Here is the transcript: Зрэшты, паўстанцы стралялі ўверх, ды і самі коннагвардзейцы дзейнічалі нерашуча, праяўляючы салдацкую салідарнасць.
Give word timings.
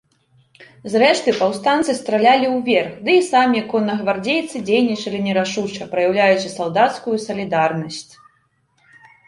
Зрэшты, 0.93 1.33
паўстанцы 1.41 1.91
стралялі 1.99 2.47
ўверх, 2.55 2.95
ды 3.09 3.15
і 3.19 3.27
самі 3.27 3.61
коннагвардзейцы 3.75 4.63
дзейнічалі 4.71 5.19
нерашуча, 5.29 5.83
праяўляючы 5.95 6.47
салдацкую 6.57 7.17
салідарнасць. 7.29 8.05